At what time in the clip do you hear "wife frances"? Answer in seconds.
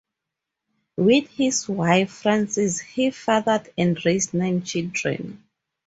1.69-2.79